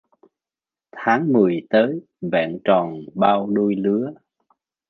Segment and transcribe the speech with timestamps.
[0.97, 2.01] Tháng mười tới
[2.31, 4.13] vẹn tròn bao đôi lứa